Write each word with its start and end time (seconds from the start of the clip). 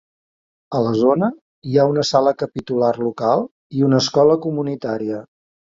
A 0.77 0.79
la 0.85 0.93
zona, 1.01 1.29
hi 1.73 1.77
ha 1.81 1.85
una 1.91 2.07
Sala 2.13 2.35
Capitular 2.41 2.91
local 3.05 3.47
i 3.81 3.87
una 3.91 4.05
escola 4.07 4.41
comunitària. 4.49 5.27